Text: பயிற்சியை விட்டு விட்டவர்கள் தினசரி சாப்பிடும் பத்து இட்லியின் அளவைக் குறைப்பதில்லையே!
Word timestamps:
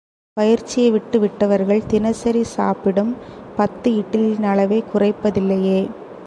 பயிற்சியை 0.37 0.91
விட்டு 0.91 1.19
விட்டவர்கள் 1.19 1.87
தினசரி 1.87 2.43
சாப்பிடும் 2.43 3.11
பத்து 3.55 3.89
இட்லியின் 3.91 4.43
அளவைக் 4.43 4.89
குறைப்பதில்லையே! 4.93 5.79